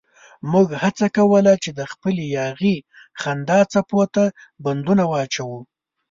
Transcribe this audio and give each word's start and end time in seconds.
موږ 0.51 0.67
هڅه 0.81 1.07
کوله 1.17 1.53
چې 1.63 1.69
د 1.79 1.81
خپلې 1.91 2.23
یاغي 2.37 2.75
خندا 3.21 3.59
څپو 3.71 4.01
ته 4.15 4.23
بندونه 4.63 5.03
واچوو. 5.11 5.59